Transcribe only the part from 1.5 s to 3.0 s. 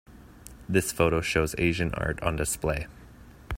Asian art on display.